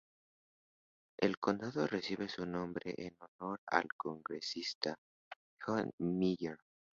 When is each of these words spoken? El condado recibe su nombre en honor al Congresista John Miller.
El 1.19 1.37
condado 1.37 1.85
recibe 1.85 2.27
su 2.27 2.47
nombre 2.47 2.95
en 2.97 3.15
honor 3.19 3.61
al 3.67 3.87
Congresista 3.95 4.95
John 5.63 5.91
Miller. 5.99 6.57